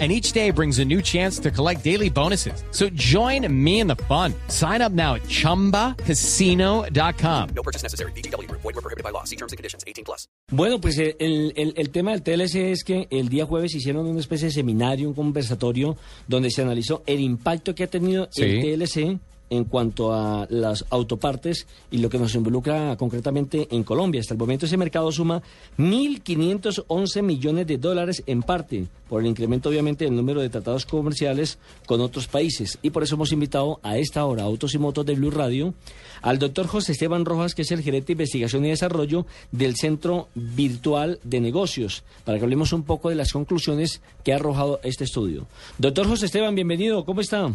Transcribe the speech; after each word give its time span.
and 0.00 0.10
each 0.10 0.32
day 0.32 0.50
brings 0.50 0.80
a 0.80 0.84
new 0.84 1.00
chance 1.00 1.38
to 1.38 1.52
collect 1.52 1.84
daily 1.84 2.10
bonuses. 2.10 2.64
So 2.72 2.88
join 2.94 3.46
me 3.48 3.78
in 3.78 3.86
the 3.86 3.94
fun. 4.08 4.34
Sign 4.48 4.82
up 4.82 4.90
now 4.90 5.14
at 5.14 5.22
ChumbaCasino.com. 5.28 7.48
No 7.54 7.62
purchase 7.62 7.84
necessary. 7.84 8.10
BGW. 8.12 8.50
Void 8.50 8.64
were 8.64 8.72
prohibited 8.82 9.04
by 9.04 9.10
law. 9.10 9.22
See 9.22 9.36
terms 9.36 9.52
and 9.52 9.56
conditions. 9.56 9.84
18 9.86 10.04
plus. 10.04 10.26
Bueno, 10.50 10.80
pues 10.80 10.98
el, 10.98 11.14
el, 11.20 11.74
el, 11.76 11.90
tema 11.90 12.12
del 12.16 12.22
TLC 12.22 12.56
es 12.72 12.84
que 12.84 13.06
el 13.10 13.28
día 13.28 13.44
jueves 13.46 13.74
hicieron 13.74 14.06
una 14.06 14.20
especie 14.20 14.48
de 14.48 14.54
seminario, 14.54 15.08
un 15.08 15.14
conversatorio, 15.14 15.96
donde 16.28 16.50
se 16.50 16.62
analizó 16.62 17.02
el 17.06 17.20
impacto 17.20 17.74
que 17.74 17.84
ha 17.84 17.86
tenido 17.86 18.28
Sí. 18.30 18.42
el 18.42 18.78
TLC 18.80 19.18
en 19.54 19.64
cuanto 19.64 20.12
a 20.12 20.46
las 20.50 20.84
autopartes 20.90 21.66
y 21.90 21.98
lo 21.98 22.08
que 22.08 22.18
nos 22.18 22.34
involucra 22.34 22.96
concretamente 22.96 23.68
en 23.70 23.84
Colombia. 23.84 24.20
Hasta 24.20 24.34
el 24.34 24.40
momento 24.40 24.66
ese 24.66 24.76
mercado 24.76 25.10
suma 25.12 25.42
1.511 25.78 27.22
millones 27.22 27.66
de 27.66 27.78
dólares 27.78 28.22
en 28.26 28.42
parte 28.42 28.86
por 29.08 29.20
el 29.20 29.28
incremento 29.28 29.68
obviamente 29.68 30.04
del 30.04 30.16
número 30.16 30.40
de 30.40 30.48
tratados 30.48 30.86
comerciales 30.86 31.58
con 31.86 32.00
otros 32.00 32.26
países. 32.26 32.78
Y 32.82 32.90
por 32.90 33.02
eso 33.02 33.14
hemos 33.14 33.32
invitado 33.32 33.78
a 33.82 33.98
esta 33.98 34.24
hora 34.24 34.42
Autos 34.42 34.74
y 34.74 34.78
Motos 34.78 35.06
de 35.06 35.14
Blue 35.14 35.30
Radio 35.30 35.74
al 36.22 36.38
doctor 36.38 36.66
José 36.66 36.92
Esteban 36.92 37.24
Rojas, 37.24 37.54
que 37.54 37.62
es 37.62 37.70
el 37.70 37.82
gerente 37.82 38.08
de 38.08 38.12
investigación 38.14 38.64
y 38.64 38.70
desarrollo 38.70 39.26
del 39.52 39.76
Centro 39.76 40.28
Virtual 40.34 41.18
de 41.22 41.40
Negocios, 41.40 42.02
para 42.24 42.38
que 42.38 42.44
hablemos 42.44 42.72
un 42.72 42.82
poco 42.82 43.08
de 43.08 43.14
las 43.14 43.32
conclusiones 43.32 44.00
que 44.24 44.32
ha 44.32 44.36
arrojado 44.36 44.80
este 44.82 45.04
estudio. 45.04 45.46
Doctor 45.78 46.06
José 46.06 46.26
Esteban, 46.26 46.54
bienvenido, 46.54 47.04
¿cómo 47.04 47.20
está? 47.20 47.52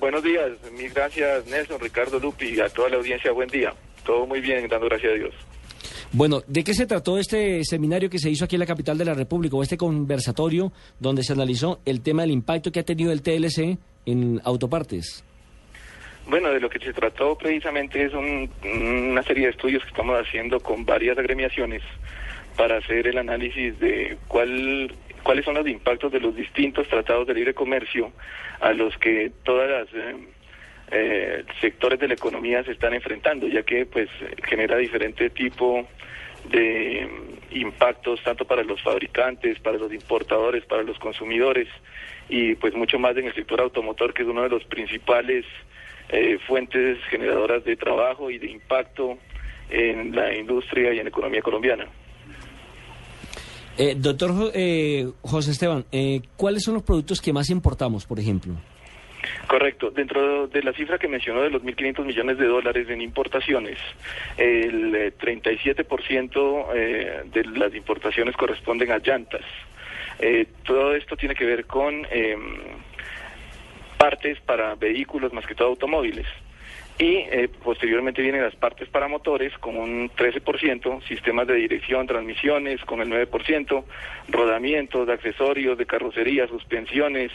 Buenos 0.00 0.22
días, 0.22 0.50
mil 0.76 0.90
gracias 0.92 1.46
Nelson, 1.46 1.80
Ricardo 1.80 2.18
Lupi 2.20 2.46
y 2.54 2.60
a 2.60 2.68
toda 2.68 2.88
la 2.90 2.96
audiencia, 2.96 3.32
buen 3.32 3.48
día. 3.48 3.72
Todo 4.04 4.26
muy 4.26 4.40
bien, 4.40 4.68
dando 4.68 4.86
gracias 4.86 5.12
a 5.12 5.16
Dios. 5.16 5.34
Bueno, 6.12 6.40
¿de 6.46 6.64
qué 6.64 6.72
se 6.72 6.86
trató 6.86 7.18
este 7.18 7.62
seminario 7.64 8.08
que 8.08 8.18
se 8.18 8.30
hizo 8.30 8.44
aquí 8.44 8.56
en 8.56 8.60
la 8.60 8.66
capital 8.66 8.96
de 8.96 9.04
la 9.04 9.14
República 9.14 9.56
o 9.56 9.62
este 9.62 9.76
conversatorio 9.76 10.72
donde 11.00 11.22
se 11.22 11.32
analizó 11.32 11.80
el 11.84 12.00
tema 12.00 12.22
del 12.22 12.30
impacto 12.30 12.70
que 12.72 12.80
ha 12.80 12.84
tenido 12.84 13.12
el 13.12 13.22
TLC 13.22 13.76
en 14.06 14.40
autopartes? 14.44 15.24
Bueno, 16.26 16.50
de 16.50 16.60
lo 16.60 16.70
que 16.70 16.78
se 16.78 16.92
trató 16.92 17.36
precisamente 17.36 18.04
es 18.04 18.12
un- 18.14 18.48
una 19.10 19.22
serie 19.24 19.46
de 19.46 19.50
estudios 19.50 19.82
que 19.82 19.88
estamos 19.90 20.18
haciendo 20.18 20.60
con 20.60 20.84
varias 20.84 21.18
agremiaciones 21.18 21.82
para 22.56 22.78
hacer 22.78 23.06
el 23.06 23.18
análisis 23.18 23.78
de 23.80 24.16
cuál, 24.28 24.92
cuáles 25.28 25.44
son 25.44 25.56
los 25.56 25.68
impactos 25.68 26.10
de 26.10 26.20
los 26.20 26.34
distintos 26.34 26.88
tratados 26.88 27.26
de 27.26 27.34
libre 27.34 27.52
comercio 27.52 28.12
a 28.60 28.72
los 28.72 28.96
que 28.96 29.30
todas 29.42 29.68
las 29.68 29.86
eh, 29.92 30.16
eh, 30.90 31.44
sectores 31.60 32.00
de 32.00 32.08
la 32.08 32.14
economía 32.14 32.64
se 32.64 32.72
están 32.72 32.94
enfrentando, 32.94 33.46
ya 33.46 33.62
que 33.62 33.84
pues 33.84 34.08
genera 34.44 34.78
diferente 34.78 35.28
tipo 35.28 35.86
de 36.48 37.06
impactos 37.50 38.22
tanto 38.22 38.46
para 38.46 38.62
los 38.62 38.80
fabricantes, 38.80 39.60
para 39.60 39.76
los 39.76 39.92
importadores, 39.92 40.64
para 40.64 40.82
los 40.82 40.98
consumidores 40.98 41.68
y 42.30 42.54
pues 42.54 42.74
mucho 42.74 42.98
más 42.98 43.14
en 43.18 43.26
el 43.26 43.34
sector 43.34 43.60
automotor 43.60 44.14
que 44.14 44.22
es 44.22 44.28
uno 44.28 44.44
de 44.44 44.48
los 44.48 44.64
principales 44.64 45.44
eh, 46.08 46.38
fuentes 46.46 46.96
generadoras 47.10 47.62
de 47.64 47.76
trabajo 47.76 48.30
y 48.30 48.38
de 48.38 48.50
impacto 48.50 49.18
en 49.68 50.16
la 50.16 50.34
industria 50.34 50.94
y 50.94 51.00
en 51.00 51.04
la 51.04 51.10
economía 51.10 51.42
colombiana. 51.42 51.86
Eh, 53.78 53.94
doctor 53.96 54.50
eh, 54.54 55.08
José 55.22 55.52
Esteban, 55.52 55.84
eh, 55.92 56.20
¿cuáles 56.36 56.64
son 56.64 56.74
los 56.74 56.82
productos 56.82 57.20
que 57.20 57.32
más 57.32 57.48
importamos, 57.48 58.04
por 58.04 58.18
ejemplo? 58.18 58.54
Correcto. 59.46 59.90
Dentro 59.90 60.46
de 60.46 60.62
la 60.62 60.72
cifra 60.72 60.98
que 60.98 61.08
mencionó 61.08 61.42
de 61.42 61.50
los 61.50 61.62
1.500 61.62 62.04
millones 62.04 62.38
de 62.38 62.46
dólares 62.46 62.88
en 62.90 63.00
importaciones, 63.00 63.78
el 64.36 64.94
eh, 64.94 65.12
37% 65.18 66.66
eh, 66.74 67.22
de 67.32 67.44
las 67.44 67.74
importaciones 67.74 68.36
corresponden 68.36 68.92
a 68.92 68.98
llantas. 68.98 69.44
Eh, 70.18 70.46
todo 70.64 70.94
esto 70.94 71.16
tiene 71.16 71.34
que 71.34 71.46
ver 71.46 71.66
con 71.66 72.06
em, 72.10 72.58
partes 73.96 74.40
para 74.40 74.74
vehículos, 74.74 75.32
más 75.32 75.46
que 75.46 75.54
todo 75.54 75.68
automóviles. 75.68 76.26
Y 76.98 77.18
eh, 77.30 77.48
posteriormente 77.62 78.22
vienen 78.22 78.42
las 78.42 78.56
partes 78.56 78.88
para 78.88 79.06
motores 79.06 79.56
con 79.58 79.76
un 79.76 80.10
13%, 80.10 81.06
sistemas 81.06 81.46
de 81.46 81.54
dirección, 81.54 82.08
transmisiones 82.08 82.84
con 82.84 83.00
el 83.00 83.08
9%, 83.08 83.84
rodamientos, 84.28 85.06
de 85.06 85.12
accesorios, 85.12 85.78
de 85.78 85.86
carrocería, 85.86 86.48
suspensiones, 86.48 87.30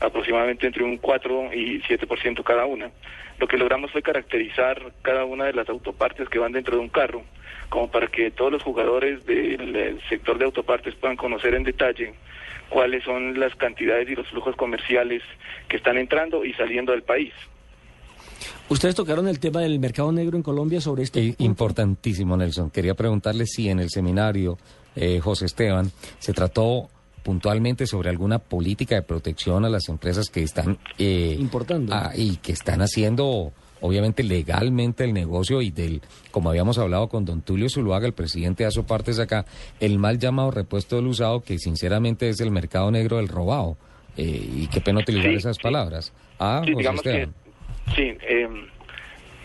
aproximadamente 0.00 0.66
entre 0.66 0.84
un 0.84 0.98
4 0.98 1.54
y 1.54 1.80
7% 1.80 2.44
cada 2.44 2.66
una. 2.66 2.90
Lo 3.38 3.48
que 3.48 3.56
logramos 3.56 3.90
fue 3.90 4.02
caracterizar 4.02 4.82
cada 5.00 5.24
una 5.24 5.46
de 5.46 5.54
las 5.54 5.70
autopartes 5.70 6.28
que 6.28 6.38
van 6.38 6.52
dentro 6.52 6.76
de 6.76 6.82
un 6.82 6.90
carro, 6.90 7.22
como 7.70 7.90
para 7.90 8.08
que 8.08 8.30
todos 8.30 8.52
los 8.52 8.62
jugadores 8.62 9.24
del 9.24 9.98
sector 10.10 10.36
de 10.36 10.44
autopartes 10.44 10.94
puedan 10.94 11.16
conocer 11.16 11.54
en 11.54 11.64
detalle 11.64 12.12
cuáles 12.68 13.02
son 13.04 13.40
las 13.40 13.54
cantidades 13.54 14.10
y 14.10 14.14
los 14.14 14.28
flujos 14.28 14.56
comerciales 14.56 15.22
que 15.68 15.78
están 15.78 15.96
entrando 15.96 16.44
y 16.44 16.52
saliendo 16.52 16.92
del 16.92 17.02
país. 17.02 17.32
Ustedes 18.68 18.94
tocaron 18.94 19.28
el 19.28 19.38
tema 19.38 19.60
del 19.60 19.78
mercado 19.78 20.10
negro 20.12 20.36
en 20.36 20.42
Colombia 20.42 20.80
sobre 20.80 21.02
este? 21.04 21.34
Importantísimo, 21.38 22.36
Nelson. 22.36 22.70
Quería 22.70 22.94
preguntarle 22.94 23.46
si 23.46 23.68
en 23.68 23.78
el 23.80 23.90
seminario, 23.90 24.58
eh, 24.94 25.20
José 25.20 25.46
Esteban, 25.46 25.90
se 26.18 26.32
trató 26.32 26.88
puntualmente 27.22 27.86
sobre 27.86 28.08
alguna 28.10 28.38
política 28.38 28.94
de 28.94 29.02
protección 29.02 29.64
a 29.64 29.68
las 29.68 29.88
empresas 29.88 30.30
que 30.30 30.42
están 30.42 30.78
eh, 30.98 31.36
Importando. 31.38 31.92
ah, 31.94 32.12
y 32.14 32.36
que 32.36 32.52
están 32.52 32.82
haciendo 32.82 33.52
obviamente 33.80 34.22
legalmente 34.22 35.04
el 35.04 35.12
negocio 35.12 35.60
y 35.60 35.70
del, 35.70 36.00
como 36.30 36.48
habíamos 36.50 36.78
hablado 36.78 37.08
con 37.08 37.24
don 37.24 37.42
Tulio 37.42 37.68
Zuluaga, 37.68 38.06
el 38.06 38.14
presidente 38.14 38.62
de 38.64 38.68
Asopartes 38.68 39.18
acá, 39.18 39.44
el 39.80 39.98
mal 39.98 40.18
llamado 40.18 40.50
repuesto 40.50 40.96
del 40.96 41.06
usado, 41.08 41.40
que 41.42 41.58
sinceramente 41.58 42.28
es 42.28 42.40
el 42.40 42.50
mercado 42.50 42.90
negro 42.90 43.16
del 43.18 43.28
robado. 43.28 43.76
Eh, 44.16 44.48
y 44.62 44.66
qué 44.68 44.80
pena 44.80 45.00
utilizar 45.00 45.30
Sí, 45.32 45.36
esas 45.36 45.56
sí. 45.56 45.62
palabras. 45.62 46.12
Ah, 46.38 46.62
Sí, 46.64 46.70
José 46.72 46.78
digamos 46.78 47.02
que 47.02 47.10
Esteban. 47.10 47.34
Sí. 47.94 48.16
em, 48.28 48.66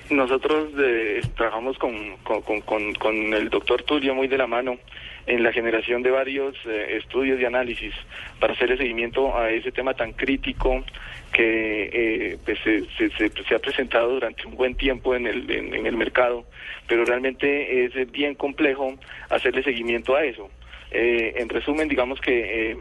nosotros 0.09 0.69
eh, 0.77 1.21
trabajamos 1.37 1.77
con- 1.77 2.17
con- 2.17 2.93
con 2.93 3.33
el 3.33 3.49
doctor 3.49 3.83
Tulio 3.83 4.13
muy 4.13 4.27
de 4.27 4.37
la 4.37 4.45
mano 4.47 4.77
en 5.25 5.41
la 5.43 5.53
generación 5.53 6.01
de 6.03 6.11
varios 6.11 6.55
eh, 6.65 6.97
estudios 6.97 7.39
y 7.39 7.45
análisis 7.45 7.93
para 8.39 8.53
hacerle 8.53 8.75
seguimiento 8.75 9.37
a 9.37 9.51
ese 9.51 9.71
tema 9.71 9.93
tan 9.93 10.11
crítico 10.11 10.83
que 11.31 11.89
eh, 12.33 12.37
pues, 12.43 12.59
se, 12.63 12.81
se- 12.97 13.09
se- 13.15 13.43
se 13.43 13.55
ha 13.55 13.59
presentado 13.59 14.09
durante 14.11 14.45
un 14.45 14.55
buen 14.55 14.75
tiempo 14.75 15.15
en 15.15 15.27
el, 15.27 15.49
en, 15.49 15.73
en 15.73 15.85
el 15.85 15.95
mercado, 15.95 16.43
pero 16.87 17.05
realmente 17.05 17.85
es 17.85 17.95
eh, 17.95 18.05
bien 18.05 18.35
complejo 18.35 18.95
hacerle 19.29 19.63
seguimiento 19.63 20.15
a 20.17 20.25
eso. 20.25 20.49
Eh, 20.93 21.35
en 21.37 21.47
resumen, 21.47 21.87
digamos 21.87 22.19
que 22.19 22.71
eh, 22.71 22.77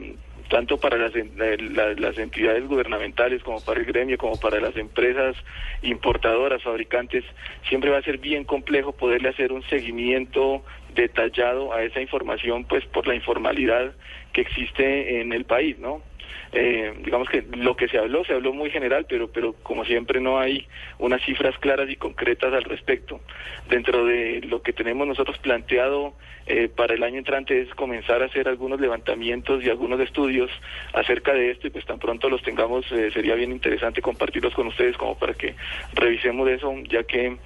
tanto 0.51 0.79
para 0.79 0.99
las, 0.99 1.15
eh, 1.15 1.31
la- 1.71 1.95
las 1.95 2.19
entidades 2.19 2.67
gubernamentales 2.67 3.43
como 3.45 3.61
para 3.63 3.81
el 3.81 3.87
gremio, 3.87 4.19
como 4.19 4.37
para 4.37 4.61
las 4.61 4.77
empresas 4.77 5.37
importadoras, 5.81 6.63
fabricantes, 6.63 7.25
siempre 7.69 7.89
va 7.91 7.99
a 7.99 8.03
ser 8.03 8.19
bien 8.19 8.45
complejo 8.45 8.93
poderle 8.93 9.29
hacer 9.31 9.53
un 9.53 9.63
seguimiento 9.71 10.65
detallado 10.95 11.73
a 11.73 11.85
esa 11.85 12.01
información, 12.01 12.65
pues 12.65 12.85
por 12.87 13.07
la 13.07 13.15
informalidad 13.15 13.95
que 14.33 14.41
existe 14.43 15.21
en 15.21 15.33
el 15.33 15.45
país, 15.45 15.79
¿no? 15.79 16.03
Eh, 16.53 16.93
digamos 17.05 17.29
que 17.29 17.45
lo 17.57 17.77
que 17.77 17.89
se 17.89 17.99
habló, 17.99 18.25
se 18.25 18.35
habló 18.35 18.53
muy 18.53 18.71
general, 18.71 19.07
pero, 19.09 19.29
pero 19.29 19.55
como 19.63 19.85
siempre 19.85 20.21
no 20.21 20.39
hay 20.39 20.67
unas 20.99 21.23
cifras 21.23 21.57
claras 21.59 21.89
y 21.89 21.97
concretas 21.97 22.53
al 22.53 22.65
respecto. 22.65 23.21
Dentro 23.69 24.05
de 24.05 24.41
lo 24.43 24.63
que 24.63 24.73
tenemos 24.73 25.07
nosotros 25.07 25.39
planteado 25.39 26.15
eh, 26.47 26.69
para 26.69 26.95
el 26.95 27.03
año 27.03 27.19
entrante 27.19 27.61
es 27.61 27.73
comenzar 27.75 28.23
a 28.23 28.27
hacer 28.27 28.49
algunos 28.49 28.81
levantamientos 28.81 29.63
y 29.63 29.71
algunos 29.71 30.01
estudios 30.01 30.51
acerca 30.93 31.33
de 31.33 31.53
esto 31.53 31.69
y 31.69 31.71
pues 31.71 31.85
tan 31.85 31.99
pronto 31.99 32.29
los 32.29 32.43
tengamos 32.43 32.91
eh, 32.91 33.11
sería 33.13 33.35
bien 33.35 33.53
interesante 33.53 34.03
compartirlos 34.03 34.55
con 34.55 34.67
ustedes 34.67 34.97
como 34.97 35.17
para 35.17 35.35
que 35.35 35.55
revisemos 35.95 36.49
eso, 36.49 36.75
ya 36.89 37.05
que 37.05 37.37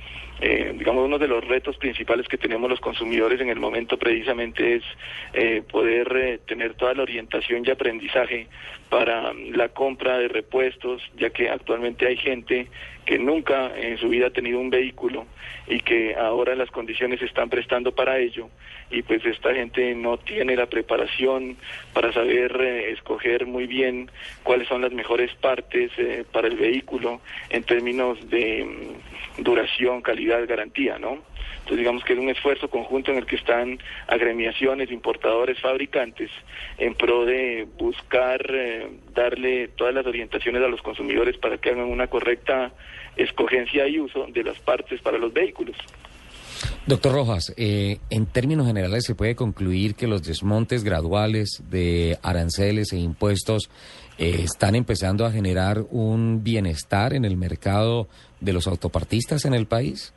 eh, 0.47 0.75
digamos, 0.77 1.07
uno 1.07 1.19
de 1.19 1.27
los 1.27 1.43
retos 1.43 1.79
principales 1.79 2.29
que 2.29 2.37
tenemos 2.37 2.69
los 2.69 2.79
consumidores 2.79 3.41
en 3.41 3.49
el 3.49 3.59
momento 3.59 3.97
precisamente 3.97 4.75
es 4.75 4.83
eh, 5.33 5.63
poder 5.63 6.15
eh, 6.15 6.39
tener 6.47 6.75
toda 6.75 6.93
la 6.93 7.03
orientación 7.03 7.63
y 7.65 7.71
aprendizaje 7.71 8.49
para 8.91 9.33
la 9.33 9.71
compra 9.71 10.19
de 10.19 10.29
repuestos, 10.29 11.01
ya 11.17 11.31
que 11.31 11.49
actualmente 11.49 12.07
hay 12.07 12.19
gente 12.19 12.69
que 13.07 13.19
nunca 13.19 13.73
en 13.75 13.97
su 13.97 14.11
vida 14.11 14.27
ha 14.27 14.31
tenido 14.31 14.61
un 14.61 14.69
vehículo 14.69 15.25
y 15.67 15.81
que 15.81 16.15
ahora 16.15 16.55
las 16.55 16.71
condiciones 16.71 17.21
se 17.21 17.27
están 17.27 17.49
prestando 17.49 17.95
para 17.95 18.19
ello. 18.19 18.51
Y 18.91 19.03
pues 19.03 19.25
esta 19.25 19.55
gente 19.55 19.95
no 19.95 20.19
tiene 20.19 20.57
la 20.57 20.67
preparación 20.67 21.57
para 21.95 22.13
saber 22.13 22.61
escoger 22.91 23.47
muy 23.47 23.67
bien 23.67 24.11
cuáles 24.43 24.69
son 24.69 24.83
las 24.83 24.93
mejores 24.93 25.35
partes 25.37 25.91
para 26.33 26.49
el 26.49 26.57
vehículo 26.57 27.23
en 27.49 27.63
términos 27.63 28.19
de 28.29 28.65
mm, 28.65 29.43
duración, 29.43 30.03
calidad 30.03 30.34
garantía, 30.41 30.99
¿no? 30.99 31.19
Entonces 31.65 31.79
digamos 31.79 32.05
que 32.05 32.13
es 32.13 32.19
un 32.19 32.29
esfuerzo 32.29 32.69
conjunto 32.69 33.11
en 33.11 33.19
el 33.19 33.27
que 33.27 33.37
están 33.37 33.79
agremiaciones, 34.07 34.91
importadores, 34.91 35.59
fabricantes, 35.61 36.31
en 36.79 36.95
pro 36.95 37.25
de 37.25 37.67
buscar 37.79 38.41
eh, 38.51 38.89
darle 39.15 39.69
todas 39.69 39.95
las 39.95 40.07
orientaciones 40.07 40.63
a 40.63 40.69
los 40.69 40.83
consumidores 40.83 41.39
para 41.39 41.57
que 41.57 41.71
hagan 41.71 41.87
una 41.87 42.07
correcta 42.09 42.73
escogencia 43.17 43.87
y 43.89 43.99
uso 43.99 44.27
de 44.29 44.43
las 44.43 44.59
partes 44.59 45.01
para 45.01 45.19
los 45.19 45.33
vehículos. 45.33 45.77
Doctor 46.87 47.13
Rojas, 47.13 47.53
eh, 47.57 47.99
en 48.11 48.27
términos 48.27 48.67
generales 48.67 49.05
se 49.05 49.15
puede 49.15 49.35
concluir 49.35 49.95
que 49.95 50.07
los 50.07 50.23
desmontes 50.23 50.85
graduales 50.85 51.63
de 51.71 52.19
aranceles 52.23 52.93
e 52.93 52.99
impuestos 52.99 53.71
eh, 54.19 54.41
están 54.45 54.75
empezando 54.75 55.25
a 55.25 55.33
generar 55.33 55.85
un 55.91 56.45
bienestar 56.45 57.15
en 57.15 57.25
el 57.25 57.39
mercado 57.39 58.09
de 58.41 58.53
los 58.53 58.67
autopartistas 58.67 59.47
en 59.47 59.55
el 59.55 59.67
país. 59.67 60.13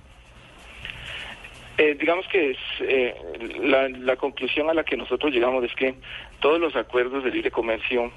Eh, 1.78 1.96
digamos 2.00 2.28
que 2.28 2.58
eh, 2.80 3.16
la, 3.62 3.88
la 3.88 4.16
conclusión 4.16 4.70
a 4.70 4.74
la 4.74 4.84
que 4.84 4.98
nosotros 4.98 5.32
llegamos 5.32 5.64
es 5.64 5.76
que 5.76 5.94
todos 6.40 6.60
los 6.60 6.76
acuerdos 6.76 7.24
de 7.24 7.30
libre 7.30 7.52
comercio 7.52 8.12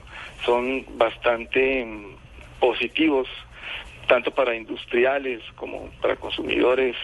son 0.44 0.86
bastante 0.96 1.84
mm, 1.84 2.16
positivos, 2.58 3.28
tanto 4.06 4.30
para 4.30 4.56
industriales 4.56 5.42
como 5.56 5.90
para 6.00 6.16
consumidores, 6.16 6.96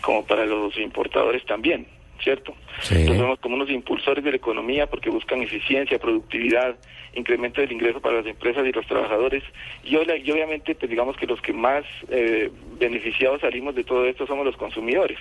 como 0.00 0.26
para 0.26 0.44
los 0.46 0.76
importadores 0.78 1.44
también, 1.46 1.86
¿cierto? 2.22 2.54
Sí. 2.80 2.94
Entonces 2.96 3.22
vemos 3.22 3.38
como 3.40 3.56
unos 3.56 3.70
impulsores 3.70 4.24
de 4.24 4.30
la 4.30 4.36
economía 4.36 4.86
porque 4.86 5.10
buscan 5.10 5.42
eficiencia, 5.42 5.98
productividad, 5.98 6.76
incremento 7.14 7.60
del 7.60 7.72
ingreso 7.72 8.00
para 8.00 8.16
las 8.16 8.26
empresas 8.26 8.66
y 8.66 8.72
los 8.72 8.86
trabajadores. 8.86 9.42
Y, 9.84 9.94
y 9.94 10.30
obviamente, 10.30 10.74
pues 10.74 10.90
digamos 10.90 11.16
que 11.16 11.26
los 11.26 11.40
que 11.40 11.52
más 11.52 11.84
eh, 12.10 12.50
beneficiados 12.78 13.40
salimos 13.40 13.74
de 13.74 13.84
todo 13.84 14.04
esto 14.06 14.26
somos 14.26 14.44
los 14.44 14.56
consumidores, 14.56 15.18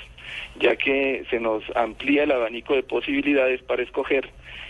ya 0.59 0.75
que 0.75 1.25
se 1.29 1.39
nos 1.39 1.63
amplía 1.75 2.23
el 2.23 2.31
abanico 2.31 2.73
de 2.73 2.83
posibilidades 2.83 3.61
para 3.63 3.83
escoger 3.83 4.29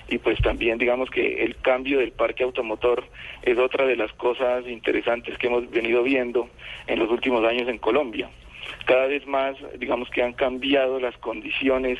y 0.10 0.18
pues 0.18 0.40
también 0.42 0.78
digamos 0.78 1.10
que 1.10 1.44
el 1.44 1.56
cambio 1.58 2.00
del 2.00 2.12
parque 2.12 2.44
automotor 2.44 3.06
es 3.42 3.58
otra 3.58 3.86
de 3.86 3.96
las 3.96 4.12
cosas 4.14 4.68
interesantes 4.68 5.38
que 5.38 5.48
hemos 5.48 5.70
venido 5.70 6.04
viendo 6.04 6.50
en 6.88 7.00
los 7.00 7.10
últimos 7.10 7.44
años 7.46 7.68
en 7.70 7.78
Colombia. 7.78 8.30
Cada 8.86 9.08
vez 9.08 9.26
más, 9.28 9.56
digamos 9.80 10.10
que 10.10 10.22
han 10.24 10.34
cambiado 10.34 11.00
las 11.00 11.18
condiciones 11.18 12.00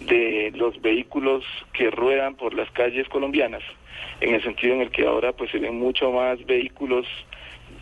de 0.00 0.52
los 0.54 0.80
vehículos 0.80 1.44
que 1.72 1.90
ruedan 1.90 2.34
por 2.34 2.54
las 2.54 2.70
calles 2.70 3.08
colombianas, 3.08 3.62
en 4.20 4.34
el 4.34 4.42
sentido 4.42 4.74
en 4.74 4.82
el 4.82 4.90
que 4.90 5.06
ahora 5.06 5.32
pues 5.32 5.50
se 5.50 5.58
ven 5.58 5.78
mucho 5.78 6.10
más 6.10 6.44
vehículos 6.46 7.06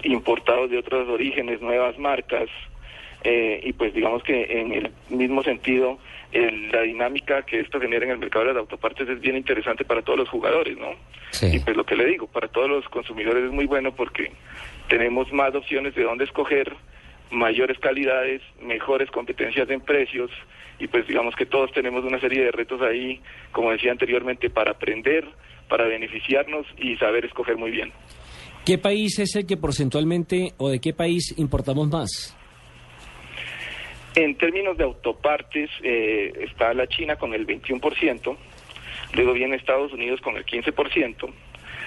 importados 0.02 0.70
de 0.70 0.78
otros 0.78 1.08
orígenes, 1.08 1.60
nuevas 1.60 1.98
marcas, 1.98 2.48
eh, 3.24 3.60
y 3.64 3.72
pues 3.74 3.92
digamos 3.92 4.22
que 4.22 4.44
en 4.60 4.72
el 4.72 4.90
mismo 5.10 5.42
sentido 5.42 5.98
el- 6.32 6.70
la 6.70 6.82
dinámica 6.82 7.42
que 7.42 7.60
esto 7.60 7.80
genera 7.80 8.04
en 8.06 8.12
el 8.12 8.18
mercado 8.18 8.46
de 8.46 8.52
las 8.54 8.60
autopartes 8.60 9.08
es 9.08 9.20
bien 9.20 9.36
interesante 9.36 9.84
para 9.84 10.00
todos 10.02 10.18
los 10.18 10.28
jugadores, 10.28 10.78
¿no? 10.78 10.88
Sí. 11.32 11.50
Y 11.56 11.58
pues 11.60 11.76
lo 11.76 11.84
que 11.84 11.96
le 11.96 12.06
digo, 12.06 12.26
para 12.28 12.48
todos 12.48 12.68
los 12.70 12.88
consumidores 12.88 13.44
es 13.44 13.50
muy 13.52 13.66
bueno 13.66 13.92
porque 13.92 14.30
tenemos 14.88 15.30
más 15.32 15.54
opciones 15.54 15.94
de 15.94 16.02
dónde 16.04 16.24
escoger, 16.24 16.72
mayores 17.30 17.78
calidades, 17.78 18.42
mejores 18.60 19.10
competencias 19.10 19.68
en 19.70 19.80
precios 19.80 20.30
y 20.78 20.88
pues 20.88 21.06
digamos 21.06 21.34
que 21.36 21.46
todos 21.46 21.70
tenemos 21.72 22.04
una 22.04 22.18
serie 22.18 22.44
de 22.44 22.50
retos 22.50 22.80
ahí, 22.82 23.20
como 23.52 23.70
decía 23.70 23.92
anteriormente, 23.92 24.50
para 24.50 24.72
aprender, 24.72 25.26
para 25.68 25.84
beneficiarnos 25.86 26.66
y 26.78 26.96
saber 26.96 27.26
escoger 27.26 27.56
muy 27.56 27.70
bien. 27.70 27.92
¿Qué 28.64 28.78
país 28.78 29.18
es 29.18 29.36
el 29.36 29.46
que 29.46 29.56
porcentualmente 29.56 30.52
o 30.58 30.70
de 30.70 30.80
qué 30.80 30.92
país 30.92 31.34
importamos 31.38 31.88
más? 31.88 32.36
En 34.14 34.36
términos 34.36 34.76
de 34.76 34.84
autopartes, 34.84 35.70
eh, 35.82 36.32
está 36.40 36.74
la 36.74 36.86
China 36.88 37.16
con 37.16 37.32
el 37.32 37.46
21%, 37.46 38.36
luego 39.14 39.32
viene 39.32 39.56
Estados 39.56 39.92
Unidos 39.92 40.20
con 40.20 40.36
el 40.36 40.44
15%. 40.44 41.30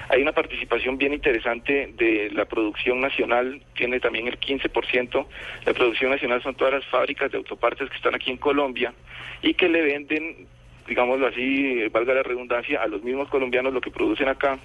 Hay 0.09 0.21
una 0.21 0.31
participación 0.31 0.97
bien 0.97 1.13
interesante 1.13 1.93
de 1.97 2.29
la 2.31 2.45
producción 2.45 2.99
nacional, 2.99 3.61
tiene 3.75 3.99
también 3.99 4.27
el 4.27 4.39
15%. 4.39 5.25
La 5.65 5.73
producción 5.73 6.11
nacional 6.11 6.41
son 6.43 6.55
todas 6.55 6.73
las 6.73 6.85
fábricas 6.85 7.31
de 7.31 7.37
autopartes 7.37 7.89
que 7.89 7.95
están 7.95 8.15
aquí 8.15 8.31
en 8.31 8.37
Colombia 8.37 8.93
y 9.41 9.53
que 9.53 9.69
le 9.69 9.81
venden, 9.81 10.47
digámoslo 10.87 11.27
así, 11.27 11.87
valga 11.89 12.13
la 12.13 12.23
redundancia, 12.23 12.81
a 12.81 12.87
los 12.87 13.03
mismos 13.03 13.29
colombianos 13.29 13.73
lo 13.73 13.81
que 13.81 13.91
producen 13.91 14.27
acá. 14.27 14.59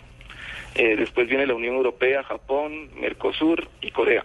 Eh, 0.75 0.97
después 0.97 1.29
viene 1.29 1.47
la 1.47 1.55
Unión 1.55 1.77
Europea, 1.77 2.23
Japón, 2.25 2.91
Mercosur 3.01 3.69
y 3.81 3.91
Corea. 3.91 4.25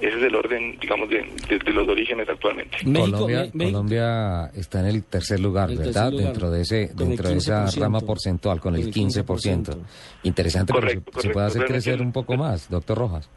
Ese 0.00 0.16
es 0.16 0.22
el 0.22 0.34
orden, 0.34 0.78
digamos, 0.80 1.08
de, 1.10 1.18
de- 1.48 1.58
de 1.58 1.72
los 1.72 1.86
orígenes 1.88 2.28
actualmente. 2.28 2.78
México, 2.86 3.10
Colombia, 3.18 3.40
México- 3.52 3.64
Colombia 3.72 4.50
está 4.56 4.80
en 4.80 4.86
el 4.86 5.04
tercer 5.04 5.40
lugar, 5.40 5.70
El 5.70 5.76
¿verdad? 5.78 5.92
tercer 5.92 6.12
lugar, 6.12 6.24
dentro 6.26 6.50
de 6.50 6.60
ese, 6.62 6.90
dentro 6.94 7.28
de 7.28 7.36
esa 7.36 7.66
15%. 7.66 7.80
rama 7.80 8.00
porcentual, 8.00 8.60
con, 8.60 8.72
Con 8.72 8.80
el 8.80 8.88
el 8.88 8.94
15%. 8.94 9.76
Interesante, 10.22 10.72
pero 10.72 10.86
Correcto, 10.86 11.02
se- 11.04 11.04
se, 11.04 11.12
correcto, 11.12 11.32
puede 11.34 11.46
hacer 11.46 11.64
crecer 11.66 12.00
un 12.00 12.12
poco 12.12 12.36
más, 12.36 12.68
doctor 12.70 12.96
Rojas. 12.98 13.28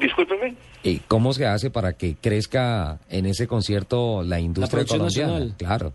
Discúlpeme. 0.00 0.54
¿Y 0.82 0.98
cómo 1.00 1.32
se 1.32 1.46
hace 1.46 1.70
para 1.70 1.92
que 1.92 2.16
crezca 2.20 2.98
en 3.08 3.26
ese 3.26 3.46
concierto 3.46 4.22
la 4.22 4.40
industria 4.40 4.84
producción 4.84 4.98
colombiana? 5.00 5.32
nacional. 5.32 5.56
Claro. 5.58 5.92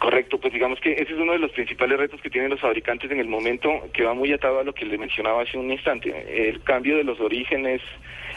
Correcto, 0.00 0.38
pues 0.40 0.52
digamos 0.52 0.80
que 0.80 0.92
ese 0.92 1.12
es 1.12 1.18
uno 1.18 1.32
de 1.32 1.38
los 1.38 1.50
principales 1.52 1.96
retos 1.98 2.20
que 2.20 2.30
tienen 2.30 2.50
los 2.50 2.60
fabricantes 2.60 3.10
en 3.10 3.20
el 3.20 3.28
momento, 3.28 3.68
que 3.92 4.02
va 4.04 4.14
muy 4.14 4.32
atado 4.32 4.58
a 4.60 4.64
lo 4.64 4.72
que 4.72 4.84
le 4.84 4.98
mencionaba 4.98 5.42
hace 5.42 5.56
un 5.58 5.70
instante. 5.70 6.48
El 6.50 6.60
cambio 6.62 6.96
de 6.96 7.04
los 7.04 7.20
orígenes 7.20 7.80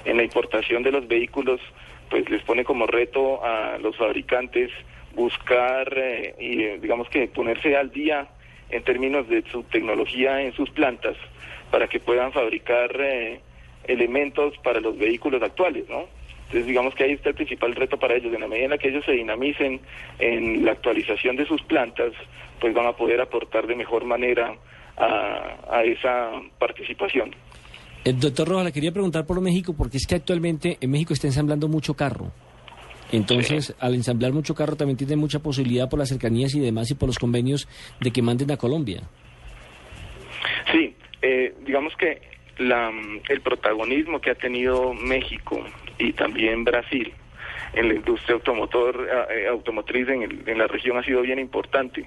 en 0.06 0.18
la 0.18 0.24
importación 0.24 0.84
de 0.84 0.92
los 0.92 1.08
vehículos, 1.08 1.60
pues 2.10 2.30
les 2.30 2.44
pone 2.44 2.64
como 2.64 2.88
reto 2.88 3.44
a 3.44 3.78
los 3.80 3.96
fabricantes 3.98 4.72
buscar 5.16 5.92
eh, 5.98 6.36
y 6.40 6.64
eh, 6.64 6.80
digamos 6.82 7.10
que 7.10 7.28
ponerse 7.28 7.76
al 7.76 7.92
día 7.92 8.28
en 8.70 8.84
términos 8.84 9.28
de 9.28 9.44
su 9.52 9.64
tecnología 9.64 10.42
en 10.42 10.54
sus 10.54 10.70
plantas 10.70 11.16
para 11.72 11.88
que 11.88 12.00
puedan 12.00 12.32
fabricar 12.32 12.92
eh, 13.00 13.40
elementos 13.86 14.58
para 14.60 14.80
los 14.80 14.98
vehículos 14.98 15.42
actuales, 15.42 15.88
¿no? 15.90 16.08
Entonces 16.46 16.68
digamos 16.68 16.94
que 16.94 17.04
ahí 17.04 17.12
está 17.14 17.30
el 17.30 17.36
principal 17.36 17.76
reto 17.76 17.98
para 17.98 18.16
ellos. 18.16 18.34
En 18.34 18.42
la 18.42 18.48
medida 18.48 18.66
en 18.66 18.72
la 18.72 18.78
que 18.78 18.90
ellos 18.90 19.04
se 19.06 19.14
dinamicen 19.14 19.80
en 20.20 20.64
la 20.64 20.74
actualización 20.74 21.36
de 21.38 21.46
sus 21.46 21.62
plantas, 21.64 22.14
pues 22.60 22.74
van 22.74 22.86
a 22.86 22.94
poder 22.94 23.20
aportar 23.20 23.66
de 23.66 23.76
mejor 23.76 24.06
manera 24.06 24.56
a, 24.96 25.58
a 25.72 25.84
esa 25.84 26.32
participación. 26.60 27.36
El 28.06 28.20
doctor 28.20 28.48
Rojas, 28.48 28.66
le 28.66 28.72
quería 28.72 28.92
preguntar 28.92 29.26
por 29.26 29.42
México, 29.42 29.74
porque 29.76 29.98
es 29.98 30.06
que 30.08 30.16
actualmente 30.16 30.78
en 30.80 30.92
México 30.92 31.14
está 31.14 31.26
ensamblando 31.28 31.68
mucho 31.68 31.96
carro. 31.96 32.32
Entonces, 33.12 33.76
al 33.80 33.96
ensamblar 33.96 34.32
mucho 34.32 34.54
carro 34.56 34.76
también 34.76 34.98
tiene 34.98 35.16
mucha 35.16 35.40
posibilidad 35.40 35.90
por 35.90 36.00
las 36.00 36.10
cercanías 36.10 36.54
y 36.56 36.60
demás 36.60 36.90
y 36.92 36.96
por 36.96 37.08
los 37.10 37.18
convenios 37.20 37.68
de 38.00 38.12
que 38.12 38.22
manden 38.22 38.52
a 38.52 38.58
Colombia. 38.58 39.02
Sí, 40.72 40.96
eh, 41.22 41.54
digamos 41.66 41.96
que 41.98 42.22
la, 42.60 42.92
el 43.30 43.42
protagonismo 43.42 44.22
que 44.22 44.32
ha 44.32 44.36
tenido 44.36 44.94
México 44.94 45.64
y 45.98 46.14
también 46.14 46.64
Brasil 46.64 47.12
en 47.74 47.90
la 47.90 47.96
industria 47.96 48.36
automotor, 48.36 49.08
eh, 49.32 49.48
automotriz 49.50 50.08
en, 50.08 50.22
el- 50.24 50.44
en 50.48 50.58
la 50.58 50.68
región 50.68 50.98
ha 50.98 51.04
sido 51.04 51.22
bien 51.22 51.40
importante. 51.40 52.06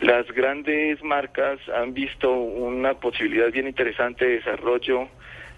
Las 0.00 0.26
grandes 0.32 1.02
marcas 1.04 1.58
han 1.74 1.94
visto 1.94 2.30
una 2.32 2.94
posibilidad 2.94 3.50
bien 3.52 3.68
interesante 3.68 4.24
de 4.24 4.34
desarrollo 4.36 5.08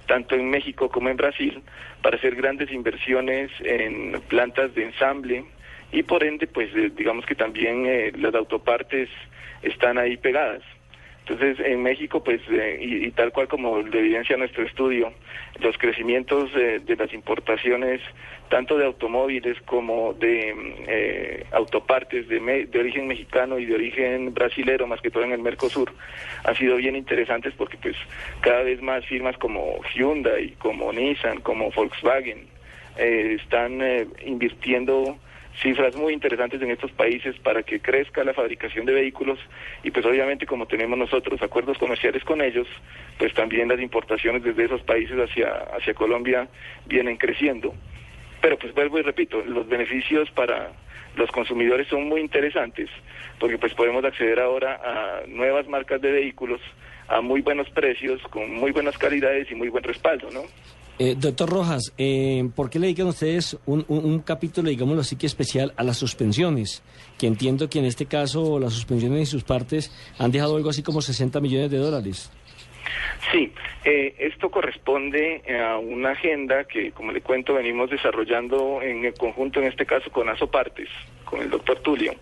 tanto 0.06 0.34
en 0.34 0.50
México 0.50 0.88
como 0.88 1.08
en 1.08 1.16
Brasil 1.16 1.62
para 2.02 2.16
hacer 2.16 2.34
grandes 2.36 2.70
inversiones 2.70 3.50
en 3.60 4.20
plantas 4.28 4.74
de 4.74 4.84
ensamble 4.84 5.44
y 5.92 6.02
por 6.02 6.24
ende 6.24 6.46
pues 6.46 6.70
eh, 6.74 6.90
digamos 6.94 7.26
que 7.26 7.34
también 7.34 7.86
eh, 7.86 8.12
las 8.16 8.34
autopartes 8.34 9.08
están 9.62 9.98
ahí 9.98 10.16
pegadas. 10.16 10.62
Entonces, 11.28 11.58
en 11.66 11.82
México, 11.82 12.22
pues, 12.22 12.40
eh, 12.50 12.78
y, 12.80 13.10
tal 13.10 13.32
cual 13.32 13.48
como 13.48 13.78
lo 13.82 13.98
evidencia 13.98 14.36
nuestro 14.36 14.62
estudio, 14.64 15.12
los 15.58 15.76
crecimientos 15.76 16.50
eh, 16.54 16.80
de 16.84 16.94
las 16.94 17.12
importaciones, 17.12 18.00
tanto 18.48 18.78
de 18.78 18.84
automóviles 18.86 19.60
como 19.62 20.12
de 20.14 20.54
eh, 20.86 21.44
autopartes 21.50 22.28
de, 22.28 22.38
me- 22.38 22.66
de 22.66 22.78
origen 22.78 23.08
mexicano 23.08 23.58
y 23.58 23.64
de 23.66 23.74
origen 23.74 24.32
brasilero, 24.34 24.86
más 24.86 25.00
que 25.00 25.10
todo 25.10 25.24
en 25.24 25.32
el 25.32 25.40
Mercosur, 25.42 25.92
han 26.44 26.54
sido 26.54 26.76
bien 26.76 26.94
interesantes 26.94 27.52
porque, 27.56 27.76
pues, 27.76 27.96
cada 28.40 28.62
vez 28.62 28.80
más 28.80 29.04
firmas 29.04 29.36
como 29.36 29.80
Hyundai, 29.96 30.50
como 30.58 30.92
Nissan, 30.92 31.40
como 31.40 31.72
Volkswagen, 31.72 32.46
eh, 32.98 33.36
están 33.42 33.82
eh, 33.82 34.06
invirtiendo 34.24 35.18
cifras 35.62 35.96
muy 35.96 36.12
interesantes 36.12 36.60
en 36.60 36.70
estos 36.70 36.90
países 36.92 37.36
para 37.38 37.62
que 37.62 37.80
crezca 37.80 38.24
la 38.24 38.34
fabricación 38.34 38.86
de 38.86 38.92
vehículos 38.92 39.38
y 39.82 39.90
pues 39.90 40.04
obviamente 40.04 40.46
como 40.46 40.66
tenemos 40.66 40.98
nosotros 40.98 41.40
acuerdos 41.42 41.78
comerciales 41.78 42.24
con 42.24 42.40
ellos, 42.40 42.66
pues 43.18 43.32
también 43.34 43.68
las 43.68 43.80
importaciones 43.80 44.42
desde 44.42 44.64
esos 44.64 44.82
países 44.82 45.16
hacia, 45.18 45.48
hacia 45.76 45.94
Colombia 45.94 46.48
vienen 46.86 47.16
creciendo. 47.16 47.74
Pero 48.40 48.58
pues 48.58 48.74
vuelvo 48.74 48.98
y 48.98 49.02
repito, 49.02 49.42
los 49.42 49.66
beneficios 49.68 50.30
para 50.30 50.72
los 51.16 51.30
consumidores 51.30 51.88
son 51.88 52.08
muy 52.08 52.20
interesantes 52.20 52.90
porque 53.38 53.58
pues 53.58 53.74
podemos 53.74 54.04
acceder 54.04 54.40
ahora 54.40 54.80
a 54.84 55.26
nuevas 55.26 55.66
marcas 55.68 56.00
de 56.00 56.12
vehículos 56.12 56.60
a 57.08 57.20
muy 57.20 57.40
buenos 57.40 57.70
precios, 57.70 58.20
con 58.30 58.52
muy 58.52 58.72
buenas 58.72 58.98
calidades 58.98 59.50
y 59.50 59.54
muy 59.54 59.68
buen 59.68 59.84
respaldo, 59.84 60.28
¿no? 60.32 60.42
Eh, 60.98 61.14
doctor 61.18 61.50
Rojas, 61.50 61.92
eh, 61.98 62.48
¿por 62.54 62.70
qué 62.70 62.78
le 62.78 62.86
dedican 62.86 63.08
ustedes 63.08 63.58
un, 63.66 64.20
capítulo, 64.20 64.70
digámoslo 64.70 65.02
así, 65.02 65.16
que 65.16 65.26
especial 65.26 65.74
a 65.76 65.82
las 65.82 65.98
suspensiones? 65.98 66.82
Que 67.18 67.26
entiendo 67.26 67.68
que 67.68 67.80
en 67.80 67.84
este 67.84 68.06
caso 68.06 68.58
las 68.58 68.72
suspensiones 68.72 69.20
y 69.20 69.26
sus 69.26 69.44
partes 69.44 69.92
han 70.18 70.32
dejado 70.32 70.56
algo 70.56 70.70
así 70.70 70.82
como 70.82 71.02
60 71.02 71.38
millones 71.40 71.70
de 71.70 71.76
dólares. 71.76 72.32
Sí, 73.30 73.52
eh, 73.84 74.14
esto 74.18 74.50
corresponde 74.50 75.42
a 75.60 75.76
una 75.76 76.12
agenda 76.12 76.64
que, 76.64 76.92
como 76.92 77.12
le 77.12 77.20
cuento, 77.20 77.54
venimos 77.54 77.90
desarrollando 77.90 78.80
en 78.80 79.04
el 79.04 79.14
conjunto, 79.14 79.60
en 79.60 79.66
este 79.66 79.84
caso 79.84 80.10
con 80.10 80.28
Asopartes, 80.30 80.88
con 81.24 81.42
el 81.42 81.50
doctor 81.50 81.78
Tulio, 81.80 82.14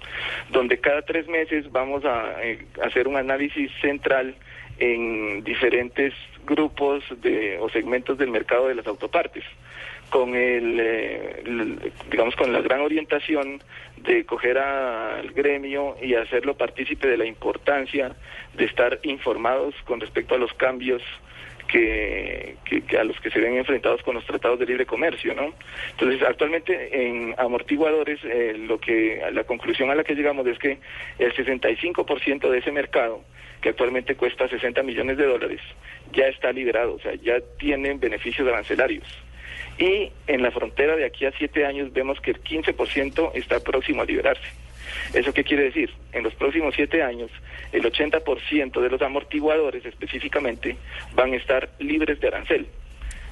donde 0.50 0.78
cada 0.78 1.02
tres 1.02 1.28
meses 1.28 1.70
vamos 1.70 2.04
a 2.04 2.42
eh, 2.42 2.66
hacer 2.82 3.06
un 3.06 3.16
análisis 3.16 3.70
central 3.80 4.34
en 4.78 5.44
diferentes 5.44 6.12
grupos 6.44 7.04
de, 7.20 7.58
o 7.60 7.68
segmentos 7.68 8.18
del 8.18 8.30
mercado 8.30 8.68
de 8.68 8.74
las 8.74 8.86
autopartes 8.86 9.44
con 10.14 10.36
el, 10.36 10.78
eh, 10.78 11.42
digamos 12.08 12.36
con 12.36 12.52
la 12.52 12.60
gran 12.60 12.82
orientación 12.82 13.60
de 13.96 14.24
coger 14.24 14.58
al 14.58 15.32
gremio 15.32 15.96
y 16.00 16.14
hacerlo 16.14 16.56
partícipe 16.56 17.08
de 17.08 17.16
la 17.16 17.24
importancia 17.24 18.14
de 18.56 18.64
estar 18.64 19.00
informados 19.02 19.74
con 19.84 19.98
respecto 19.98 20.36
a 20.36 20.38
los 20.38 20.54
cambios 20.54 21.02
que, 21.66 22.54
a 22.96 23.02
los 23.02 23.18
que 23.18 23.30
se 23.30 23.40
ven 23.40 23.56
enfrentados 23.56 24.04
con 24.04 24.14
los 24.14 24.24
tratados 24.24 24.60
de 24.60 24.66
libre 24.66 24.86
comercio, 24.86 25.34
¿no? 25.34 25.52
Entonces, 25.90 26.22
actualmente 26.22 27.08
en 27.08 27.34
amortiguadores, 27.36 28.20
eh, 28.22 28.54
lo 28.56 28.78
que 28.78 29.20
la 29.32 29.42
conclusión 29.42 29.90
a 29.90 29.96
la 29.96 30.04
que 30.04 30.14
llegamos 30.14 30.46
es 30.46 30.60
que 30.60 30.78
el 31.18 31.34
65% 31.34 32.50
de 32.50 32.58
ese 32.58 32.70
mercado, 32.70 33.24
que 33.60 33.70
actualmente 33.70 34.14
cuesta 34.14 34.46
60 34.46 34.80
millones 34.84 35.16
de 35.16 35.26
dólares, 35.26 35.60
ya 36.12 36.28
está 36.28 36.52
liberado, 36.52 36.94
o 36.94 37.00
sea, 37.00 37.14
ya 37.16 37.40
tienen 37.58 37.98
beneficios 37.98 38.46
arancelarios. 38.46 39.23
Y 39.78 40.10
en 40.26 40.42
la 40.42 40.50
frontera 40.50 40.96
de 40.96 41.04
aquí 41.04 41.26
a 41.26 41.32
siete 41.32 41.66
años 41.66 41.92
vemos 41.92 42.20
que 42.20 42.30
el 42.30 42.42
15% 42.42 43.32
está 43.34 43.60
próximo 43.60 44.02
a 44.02 44.04
liberarse. 44.04 44.48
¿Eso 45.12 45.32
qué 45.32 45.44
quiere 45.44 45.64
decir? 45.64 45.90
En 46.12 46.22
los 46.22 46.34
próximos 46.34 46.74
siete 46.74 47.02
años, 47.02 47.30
el 47.72 47.82
80% 47.82 48.80
de 48.80 48.90
los 48.90 49.02
amortiguadores 49.02 49.84
específicamente 49.84 50.76
van 51.14 51.32
a 51.32 51.36
estar 51.36 51.70
libres 51.78 52.20
de 52.20 52.28
arancel. 52.28 52.66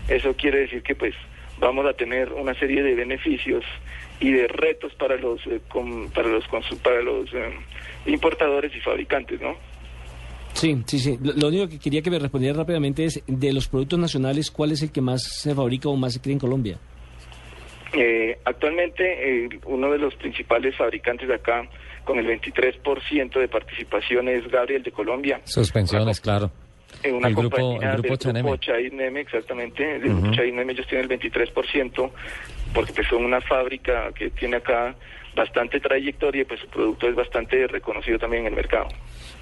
Eso 0.08 0.34
quiere 0.34 0.60
decir 0.60 0.82
que 0.82 0.94
pues 0.94 1.14
vamos 1.58 1.86
a 1.86 1.92
tener 1.92 2.32
una 2.32 2.54
serie 2.54 2.82
de 2.82 2.94
beneficios 2.94 3.64
y 4.18 4.32
de 4.32 4.48
retos 4.48 4.94
para 4.94 5.16
los 5.16 5.46
eh, 5.46 5.60
para 6.12 6.28
los 6.28 6.44
para 6.82 7.02
los 7.02 7.32
eh, 7.34 7.52
importadores 8.06 8.74
y 8.74 8.80
fabricantes, 8.80 9.40
¿no? 9.40 9.56
Sí, 10.54 10.82
sí, 10.86 10.98
sí. 10.98 11.18
Lo, 11.22 11.32
lo, 11.32 11.48
único 11.48 11.68
que 11.68 11.78
quería 11.78 12.02
que 12.02 12.10
me 12.10 12.18
respondiera 12.18 12.56
rápidamente 12.58 13.04
es, 13.04 13.22
de 13.26 13.52
los 13.52 13.68
productos 13.68 13.98
nacionales, 13.98 14.50
¿cuál 14.50 14.72
es 14.72 14.82
el 14.82 14.92
que 14.92 15.00
más 15.00 15.22
se 15.22 15.54
fabrica 15.54 15.88
o 15.88 15.96
más 15.96 16.12
se 16.12 16.20
crea 16.20 16.34
en 16.34 16.38
Colombia? 16.38 16.78
Eh, 17.92 18.38
actualmente, 18.44 19.44
eh, 19.44 19.48
uno 19.66 19.90
de 19.90 19.98
los 19.98 20.14
principales 20.14 20.76
fabricantes 20.76 21.28
de 21.28 21.34
acá, 21.34 21.68
con 22.04 22.18
el 22.18 22.26
23% 22.26 23.38
de 23.38 23.48
participación, 23.48 24.28
es 24.28 24.48
Gabriel 24.48 24.82
de 24.82 24.92
Colombia. 24.92 25.40
Suspensiones, 25.44 26.18
una, 26.18 26.22
claro. 26.22 26.50
Eh, 27.02 27.12
una 27.12 27.28
el 27.28 27.34
grupo, 27.34 27.80
el 27.80 27.92
grupo 27.98 28.16
Chaneme. 28.16 28.58
Chaineme, 28.58 29.20
exactamente. 29.20 29.96
El 29.96 30.02
grupo 30.02 30.30
Chaineme, 30.32 30.72
ellos 30.72 30.86
tienen 30.86 31.10
el 31.10 31.18
23%, 31.18 32.10
porque 32.72 32.92
pues, 32.92 33.08
son 33.08 33.24
una 33.24 33.40
fábrica 33.40 34.10
que 34.14 34.30
tiene 34.30 34.56
acá 34.56 34.94
bastante 35.34 35.80
trayectoria 35.80 36.42
y 36.42 36.44
pues 36.44 36.60
su 36.60 36.66
producto 36.68 37.08
es 37.08 37.14
bastante 37.14 37.66
reconocido 37.66 38.18
también 38.18 38.42
en 38.42 38.48
el 38.48 38.56
mercado. 38.56 38.88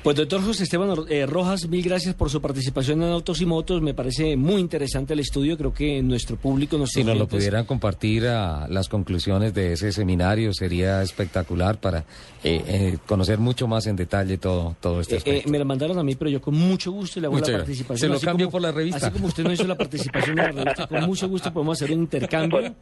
Pues 0.03 0.17
doctor 0.17 0.43
José 0.43 0.63
Esteban 0.65 0.95
eh, 1.11 1.27
Rojas, 1.27 1.69
mil 1.69 1.83
gracias 1.83 2.15
por 2.15 2.31
su 2.31 2.41
participación 2.41 3.03
en 3.03 3.11
Autos 3.11 3.41
y 3.43 3.47
Motos. 3.47 3.83
Me 3.83 3.93
parece 3.93 4.35
muy 4.37 4.61
interesante 4.61 5.13
el 5.13 5.21
estudio. 5.21 5.59
Creo 5.59 5.75
que 5.75 6.01
nuestro 6.03 6.37
público, 6.37 6.79
nuestros 6.79 7.03
Si 7.03 7.07
nos 7.07 7.19
lo 7.19 7.29
pudieran 7.29 7.67
compartir 7.67 8.27
a 8.27 8.67
las 8.69 8.89
conclusiones 8.89 9.53
de 9.53 9.75
ese 9.75 9.93
seminario 9.93 10.55
sería 10.55 11.03
espectacular 11.03 11.79
para 11.81 11.99
eh, 12.45 12.63
eh, 12.67 12.99
conocer 13.07 13.39
mucho 13.39 13.69
más 13.69 13.87
en 13.89 13.97
detalle 13.97 14.39
todo, 14.39 14.75
todo 14.81 15.01
este 15.03 15.17
Eh, 15.17 15.19
eh, 15.19 15.21
aspecto. 15.31 15.51
me 15.51 15.59
la 15.59 15.65
mandaron 15.67 15.99
a 15.99 16.03
mí, 16.03 16.15
pero 16.15 16.31
yo 16.31 16.41
con 16.41 16.55
mucho 16.55 16.93
gusto 16.93 17.21
le 17.21 17.27
hago 17.27 17.35
Muchas 17.35 17.49
la 17.51 17.59
gracias. 17.59 17.67
participación. 17.67 17.99
Se 17.99 18.09
lo 18.09 18.15
Así 18.17 18.25
cambio 18.27 18.47
como- 18.47 18.53
por 18.53 18.63
la 18.63 18.73
revista. 18.73 19.07
Así 19.09 19.11
como 19.11 19.27
usted 19.27 19.45
no 19.45 19.53
hizo 19.53 19.67
la 19.67 19.77
participación 19.77 20.39
en 20.39 20.45
la 20.47 20.53
revista, 20.65 20.87
con 20.87 21.05
mucho 21.05 21.29
gusto 21.29 21.53
podemos 21.53 21.83
hacer 21.83 21.95
un 21.95 22.03
intercambio. 22.05 22.75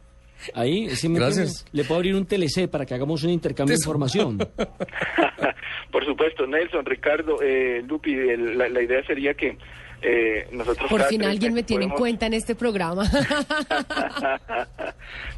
Ahí, 0.53 0.89
¿sí 0.91 1.09
me 1.09 1.19
Gracias. 1.19 1.65
Le 1.71 1.83
puedo 1.83 1.97
abrir 1.99 2.15
un 2.15 2.25
TLC 2.25 2.67
para 2.69 2.85
que 2.85 2.93
hagamos 2.93 3.23
un 3.23 3.29
intercambio 3.31 3.75
de 3.75 3.79
información. 3.81 4.37
Por 5.91 6.05
supuesto, 6.05 6.45
Nelson, 6.47 6.85
Ricardo, 6.85 7.41
eh, 7.41 7.83
Lupi, 7.87 8.13
el- 8.13 8.57
la, 8.57 8.69
la 8.69 8.81
idea 8.81 9.03
sería 9.05 9.33
que 9.33 9.57
eh, 10.01 10.47
nosotros... 10.51 10.89
Por 10.89 11.03
fin 11.03 11.23
alguien 11.25 11.53
me 11.53 11.63
tiene 11.63 11.85
en 11.85 11.89
cuenta 11.91 12.25
en 12.27 12.33
este 12.33 12.55
programa. 12.55 13.03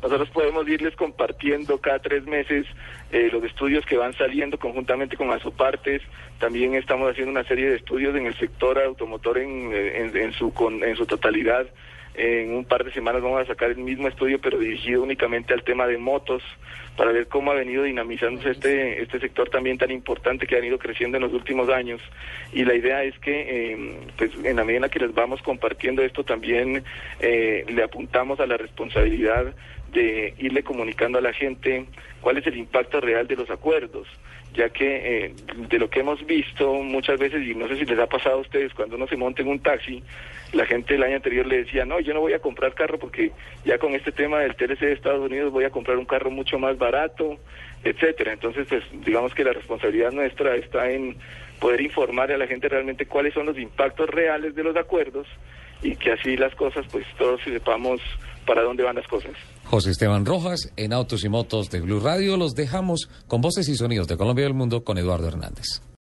Nosotros 0.03 0.29
podemos 0.29 0.67
irles 0.67 0.95
compartiendo 0.95 1.79
cada 1.79 1.99
tres 1.99 2.25
meses 2.25 2.65
eh, 3.11 3.29
los 3.31 3.43
estudios 3.43 3.85
que 3.85 3.97
van 3.97 4.13
saliendo 4.13 4.57
conjuntamente 4.59 5.17
con 5.17 5.31
Asopartes. 5.31 6.01
También 6.39 6.75
estamos 6.75 7.09
haciendo 7.11 7.31
una 7.31 7.43
serie 7.47 7.69
de 7.69 7.75
estudios 7.77 8.15
en 8.15 8.25
el 8.27 8.37
sector 8.37 8.77
automotor 8.79 9.37
en, 9.39 9.71
eh, 9.73 10.01
en, 10.01 10.15
en 10.17 10.33
su, 10.33 10.53
con, 10.53 10.83
en 10.83 10.95
su 10.95 11.05
totalidad. 11.05 11.65
En 12.13 12.53
un 12.53 12.65
par 12.65 12.83
de 12.83 12.91
semanas 12.91 13.21
vamos 13.21 13.41
a 13.41 13.45
sacar 13.45 13.71
el 13.71 13.77
mismo 13.77 14.07
estudio, 14.07 14.39
pero 14.41 14.59
dirigido 14.59 15.01
únicamente 15.01 15.53
al 15.53 15.63
tema 15.63 15.87
de 15.87 15.97
motos, 15.97 16.43
para 16.97 17.11
ver 17.13 17.27
cómo 17.27 17.51
ha 17.51 17.55
venido 17.55 17.83
dinamizándose 17.83 18.51
este, 18.51 19.01
este 19.01 19.19
sector 19.19 19.49
también 19.49 19.77
tan 19.77 19.91
importante 19.91 20.45
que 20.45 20.55
ha 20.55 20.65
ido 20.65 20.77
creciendo 20.77 21.17
en 21.17 21.23
los 21.23 21.33
últimos 21.33 21.69
años. 21.69 22.01
Y 22.51 22.65
la 22.65 22.75
idea 22.75 23.03
es 23.03 23.17
que, 23.19 23.71
eh, 23.71 23.95
pues, 24.17 24.31
en 24.43 24.57
la 24.57 24.65
medida 24.65 24.85
en 24.85 24.91
que 24.91 24.99
les 24.99 25.13
vamos 25.13 25.41
compartiendo 25.41 26.01
esto, 26.01 26.23
también 26.23 26.83
eh, 27.21 27.65
le 27.69 27.83
apuntamos 27.83 28.39
a 28.39 28.45
la 28.45 28.57
responsabilidad 28.57 29.53
de 29.93 30.33
irle 30.37 30.63
comunicando 30.63 31.17
a 31.17 31.21
la 31.21 31.33
gente 31.33 31.85
cuál 32.21 32.37
es 32.37 32.47
el 32.47 32.57
impacto 32.57 33.01
real 33.01 33.27
de 33.27 33.35
los 33.35 33.49
acuerdos, 33.49 34.07
ya 34.53 34.69
que 34.69 35.25
eh, 35.25 35.33
de 35.69 35.79
lo 35.79 35.89
que 35.89 36.01
hemos 36.01 36.25
visto 36.25 36.73
muchas 36.75 37.19
veces, 37.19 37.45
y 37.45 37.55
no 37.55 37.67
sé 37.67 37.77
si 37.77 37.85
les 37.85 37.99
ha 37.99 38.07
pasado 38.07 38.35
a 38.35 38.41
ustedes, 38.41 38.73
cuando 38.73 38.95
uno 38.95 39.07
se 39.07 39.17
monta 39.17 39.41
en 39.41 39.49
un 39.49 39.59
taxi, 39.59 40.03
la 40.53 40.65
gente 40.65 40.95
el 40.95 41.03
año 41.03 41.15
anterior 41.15 41.45
le 41.45 41.63
decía, 41.63 41.85
no, 41.85 41.99
yo 41.99 42.13
no 42.13 42.19
voy 42.19 42.33
a 42.33 42.39
comprar 42.39 42.73
carro 42.73 42.99
porque 42.99 43.31
ya 43.65 43.77
con 43.77 43.93
este 43.93 44.11
tema 44.11 44.39
del 44.39 44.55
TLC 44.55 44.79
de 44.79 44.93
Estados 44.93 45.25
Unidos 45.25 45.51
voy 45.51 45.63
a 45.63 45.69
comprar 45.69 45.97
un 45.97 46.05
carro 46.05 46.29
mucho 46.29 46.59
más 46.59 46.77
barato, 46.77 47.37
etcétera. 47.83 48.33
Entonces, 48.33 48.67
pues 48.67 48.83
digamos 49.05 49.33
que 49.33 49.43
la 49.43 49.53
responsabilidad 49.53 50.11
nuestra 50.11 50.55
está 50.55 50.89
en 50.89 51.15
poder 51.59 51.81
informar 51.81 52.31
a 52.31 52.37
la 52.37 52.47
gente 52.47 52.67
realmente 52.67 53.05
cuáles 53.05 53.33
son 53.33 53.45
los 53.45 53.57
impactos 53.57 54.09
reales 54.09 54.55
de 54.55 54.63
los 54.63 54.75
acuerdos 54.75 55.27
y 55.81 55.95
que 55.95 56.11
así 56.11 56.35
las 56.35 56.53
cosas, 56.55 56.85
pues 56.91 57.05
todos 57.17 57.41
sepamos 57.43 58.01
para 58.45 58.63
dónde 58.63 58.83
van 58.83 58.95
las 58.95 59.07
cosas. 59.07 59.31
José 59.65 59.91
Esteban 59.91 60.25
Rojas 60.25 60.71
en 60.75 60.93
Autos 60.93 61.23
y 61.23 61.29
Motos 61.29 61.69
de 61.69 61.79
Blue 61.79 61.99
Radio. 61.99 62.37
Los 62.37 62.55
dejamos 62.55 63.09
con 63.27 63.41
voces 63.41 63.69
y 63.69 63.75
sonidos 63.75 64.07
de 64.07 64.17
Colombia 64.17 64.43
y 64.43 64.45
del 64.45 64.53
mundo 64.53 64.83
con 64.83 64.97
Eduardo 64.97 65.27
Hernández. 65.27 65.81